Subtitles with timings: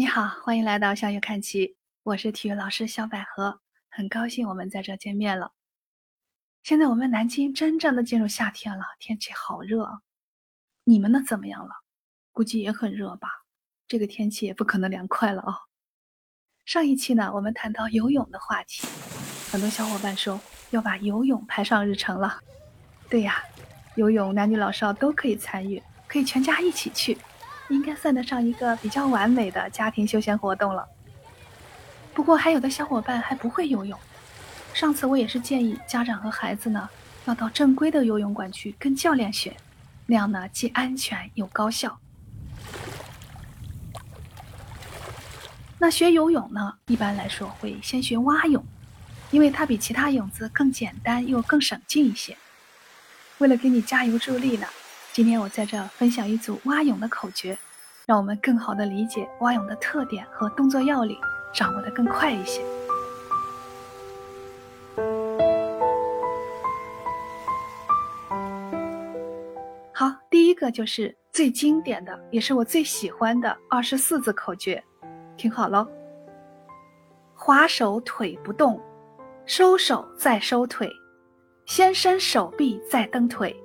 [0.00, 3.60] 你好，欢迎来到向右看齐，我是体育老师小百合，
[3.90, 5.52] 很高兴我们在这见面了。
[6.62, 10.00] 现在我们南京真正的进入夏天了，天气好热，
[10.84, 11.72] 你们呢怎么样了？
[12.32, 13.28] 估计也很热吧？
[13.86, 15.54] 这个天气也不可能凉快了啊。
[16.64, 18.88] 上一期呢，我们谈到游泳的话题，
[19.52, 20.40] 很多小伙伴说
[20.70, 22.40] 要把游泳排上日程了。
[23.10, 23.44] 对呀，
[23.96, 27.18] 游泳男女老少都可以参与，可以全家一起去。
[27.70, 30.86] 应该算得上一个比较完美的家庭休闲活动了。
[32.12, 33.98] 不过还有的小伙伴还不会游泳，
[34.74, 36.90] 上次我也是建议家长和孩子呢，
[37.24, 39.56] 要到正规的游泳馆去跟教练学，
[40.06, 41.98] 那样呢既安全又高效。
[45.78, 48.62] 那学游泳呢，一般来说会先学蛙泳，
[49.30, 52.36] 因为它比其他泳姿更简单又更省劲一些。
[53.38, 54.66] 为了给你加油助力呢。
[55.12, 57.58] 今天我在这分享一组蛙泳的口诀，
[58.06, 61.18] 让我们更好的理解蛙泳的特点和动作要领，
[61.52, 62.62] 掌握的更快一些。
[69.92, 74.82] 好，第一个就是最经典的，也是我最喜欢的二十四字口诀，
[75.36, 75.88] 听好喽：
[77.34, 78.80] 划手腿不动，
[79.44, 80.88] 收手再收腿，
[81.66, 83.60] 先伸手臂再蹬腿。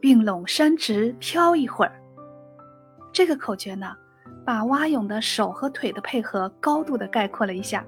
[0.00, 1.92] 并拢伸直，飘一会儿。
[3.12, 3.94] 这个口诀呢，
[4.44, 7.84] 把蛙泳的手和腿的配合高度的概括了一下。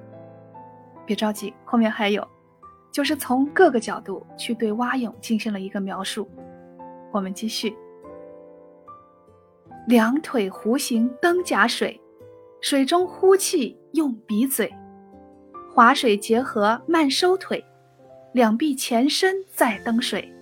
[1.06, 2.26] 别着急，后面还有，
[2.92, 6.28] 就是从各个角度去对蛙泳进行了一个描述。
[7.12, 7.76] 我们继续：
[9.86, 12.00] 两腿弧形蹬夹水，
[12.60, 14.72] 水中呼气用鼻嘴，
[15.74, 17.64] 划水结合慢收腿，
[18.32, 20.32] 两臂前伸再蹬水。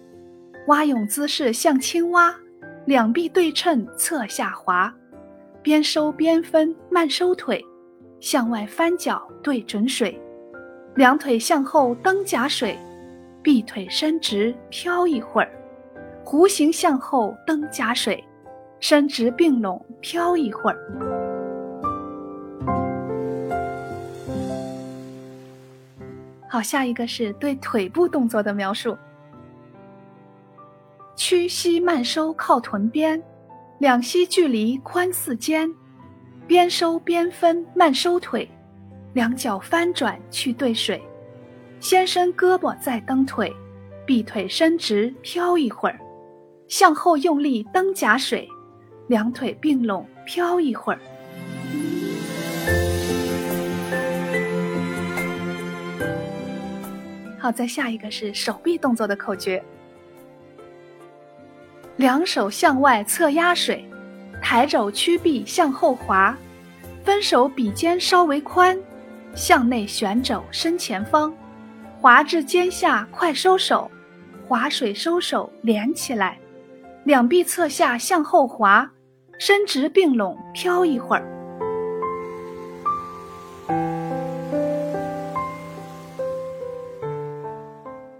[0.66, 2.34] 蛙泳姿势像青蛙，
[2.84, 4.94] 两臂对称侧下滑，
[5.62, 7.64] 边收边分慢收腿，
[8.20, 10.20] 向外翻脚对准水，
[10.94, 12.78] 两腿向后蹬夹水，
[13.42, 15.51] 臂腿伸直飘一会儿，
[16.24, 18.23] 弧形向后蹬夹水，
[18.79, 20.79] 伸直并拢飘一会儿。
[26.48, 28.96] 好，下一个是对腿部动作的描述。
[31.30, 33.23] 屈膝慢收靠臀边，
[33.79, 35.73] 两膝距离宽似肩，
[36.45, 38.51] 边收边分慢收腿，
[39.13, 41.01] 两脚翻转去对水，
[41.79, 43.55] 先伸胳膊再蹬腿，
[44.05, 46.01] 臂腿伸直飘一会儿，
[46.67, 48.48] 向后用力蹬夹水，
[49.07, 50.98] 两腿并拢飘一会儿。
[57.39, 59.62] 好，再下一个是手臂动作的口诀。
[62.00, 63.86] 两手向外侧压水，
[64.40, 66.34] 抬肘屈臂向后滑，
[67.05, 68.74] 分手比肩稍微宽，
[69.34, 71.30] 向内旋肘伸前方，
[72.00, 73.90] 滑至肩下快收手，
[74.48, 76.38] 划水收手连起来，
[77.05, 78.90] 两臂侧下向后滑，
[79.38, 81.22] 伸直并拢飘一会儿。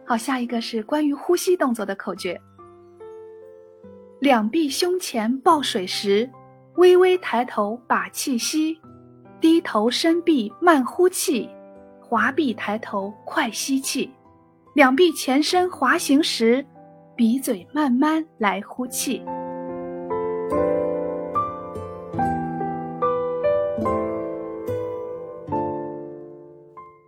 [0.05, 2.39] 好，下一个是关于呼吸动作的口诀。
[4.21, 6.29] 两臂胸前抱水时，
[6.77, 8.79] 微微抬头把气吸，
[9.41, 11.49] 低头伸臂慢呼气，
[12.03, 14.13] 滑臂抬头快吸气。
[14.75, 16.63] 两臂前伸滑行时，
[17.17, 19.25] 鼻嘴慢慢来呼气。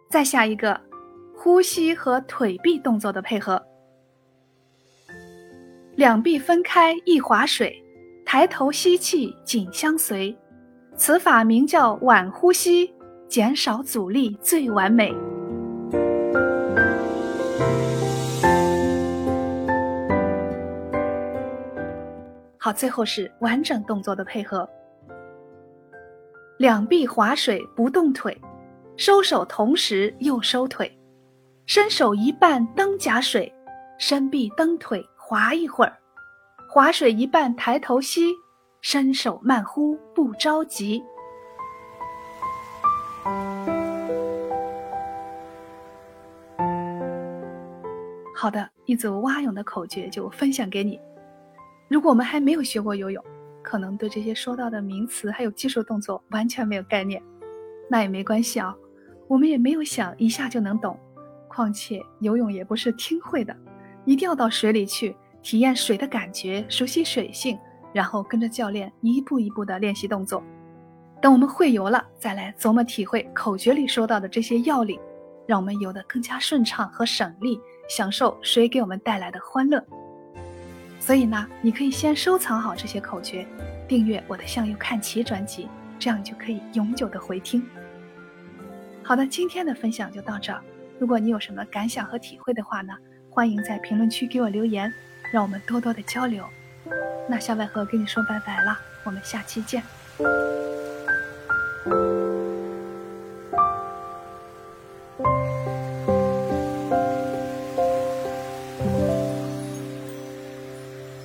[0.09, 0.81] 再下一个，
[1.37, 3.63] 呼吸和腿臂动作的配合。
[6.03, 7.81] 两臂分开一划水，
[8.27, 10.37] 抬头吸气紧相随，
[10.97, 12.93] 此法名叫晚呼吸，
[13.29, 15.15] 减少阻力最完美。
[22.59, 24.69] 好，最后是完整动作的配合。
[26.59, 28.37] 两臂划水不动腿，
[28.97, 30.91] 收手同时又收腿，
[31.65, 33.55] 伸手一半蹬夹水，
[33.99, 35.01] 伸臂蹬腿。
[35.33, 35.99] 划一会儿，
[36.69, 38.35] 划水一半，抬头吸，
[38.83, 41.03] 伸手慢呼，不着急。
[48.37, 51.01] 好的，一组蛙泳的口诀就分享给你。
[51.89, 53.25] 如果我们还没有学过游泳，
[53.63, 57.23] 可能对这些说到的名词还有技术动作完全没有概念，
[57.89, 58.77] 那也没关系啊，
[59.29, 60.95] 我们也没有想一下就能懂。
[61.49, 63.57] 况且游泳也不是听会的，
[64.05, 65.17] 一定要到水里去。
[65.43, 67.59] 体验水的感觉，熟悉水性，
[67.93, 70.43] 然后跟着教练一步一步的练习动作。
[71.21, 74.99] 等我们会游了，再来琢磨体会口诀里说到的这些要领，
[75.47, 79.85] 让我们游得更加顺畅和省力，享受水给我们带来的欢乐。
[80.99, 83.47] 所以呢，你可以先收藏好这些口诀，
[83.89, 85.69] 订阅我的《向右看齐》专辑，
[85.99, 87.63] 这样你就可以永久的回听。
[89.03, 90.63] 好的，今天的分享就到这儿。
[90.99, 92.93] 如果你有什么感想和体会的话呢，
[93.29, 94.93] 欢迎在评论区给我留言，
[95.33, 96.45] 让我们多多的交流。
[97.29, 99.83] 那小百合跟你说拜拜了，我们下期见。